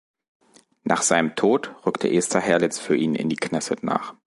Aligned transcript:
Nach 0.83 1.03
seinem 1.03 1.35
Tod 1.35 1.75
rückte 1.85 2.11
Esther 2.11 2.41
Herlitz 2.41 2.79
für 2.79 2.95
ihn 2.95 3.13
in 3.13 3.29
die 3.29 3.35
Knesset 3.35 3.83
nach. 3.83 4.15